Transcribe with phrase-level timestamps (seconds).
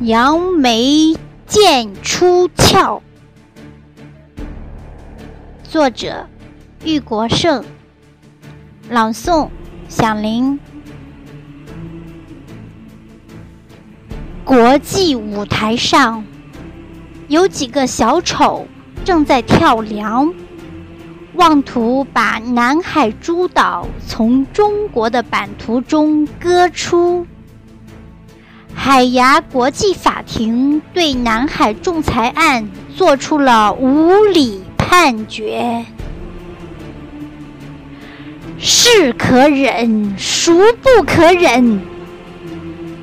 [0.00, 1.16] 杨梅
[1.46, 3.02] 剑出鞘。
[5.62, 6.26] 作者：
[6.84, 7.64] 玉国胜。
[8.88, 9.48] 朗诵：
[9.88, 10.58] 响铃。
[14.44, 16.24] 国际舞台上，
[17.28, 18.66] 有几个小丑
[19.04, 20.34] 正在跳梁，
[21.34, 27.26] 妄图把南海诸岛从中国的版图中割出。
[28.84, 35.86] 海牙国际法庭对南海仲裁案作出了无理判决，
[38.58, 41.80] 是可忍，孰不可忍？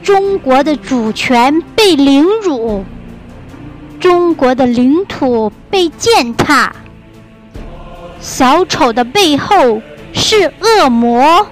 [0.03, 2.83] 中国的主权被凌辱，
[4.01, 6.75] 中国的领土被践踏，
[8.19, 11.47] 小丑的背后是恶魔。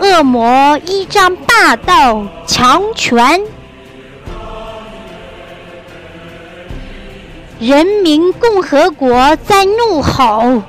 [0.00, 3.42] 恶魔依仗霸道强权，
[7.58, 10.62] 人民共和国在怒吼，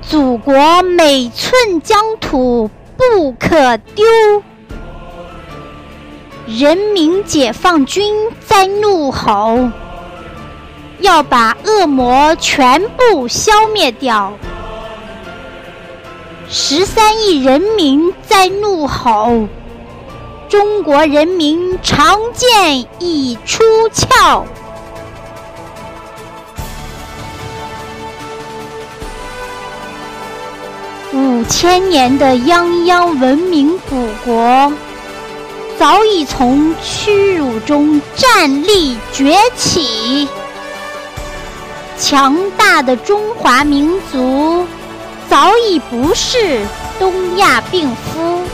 [0.00, 4.04] 祖国每寸疆土不可丢。
[6.46, 8.14] 人民解放军
[8.46, 9.70] 在怒吼，
[11.00, 14.32] 要把恶魔全部消灭掉。
[16.48, 19.48] 十三亿人民在怒吼，
[20.48, 24.44] 中国人民长剑已出鞘。
[31.12, 34.72] 五千年的泱泱文明古国，
[35.78, 40.28] 早已从屈辱中站立崛起。
[41.98, 44.66] 强大的中华民族。
[45.34, 46.64] 早已不是
[46.96, 48.44] 东亚病夫。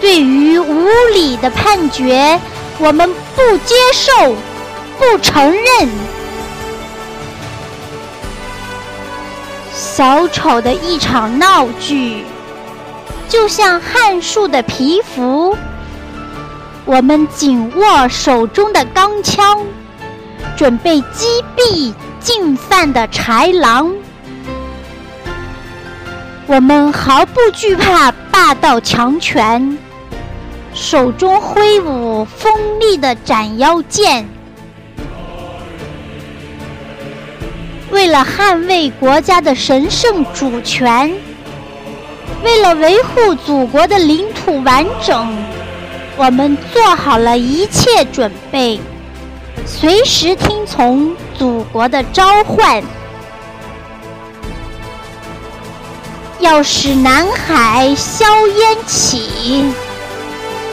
[0.00, 2.40] 对于无理的判决，
[2.80, 4.34] 我们不接受，
[4.98, 5.88] 不承认。
[9.72, 12.24] 小丑的一场闹剧，
[13.28, 15.56] 就像汉树的皮肤。
[16.84, 19.64] 我们紧握手中的钢枪，
[20.56, 23.94] 准备击毙进犯的豺狼。
[26.48, 29.76] 我们毫不惧怕霸道强权，
[30.72, 32.50] 手中挥舞锋
[32.80, 34.26] 利的斩妖剑。
[37.90, 41.12] 为了捍卫国家的神圣主权，
[42.42, 45.36] 为了维护祖国的领土完整，
[46.16, 48.80] 我们做好了一切准备，
[49.66, 52.82] 随时听从祖国的召唤。
[56.40, 59.72] 要使南海硝烟起，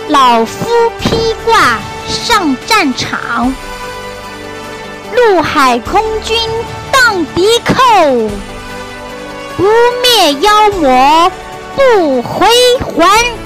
[0.08, 0.68] 老夫
[1.00, 3.53] 披挂上战场，
[5.16, 6.38] 陆海空军
[6.92, 8.30] 荡敌寇，
[9.58, 9.64] 不
[10.03, 11.31] 灭妖魔
[11.76, 12.47] 不回
[12.80, 13.45] 还。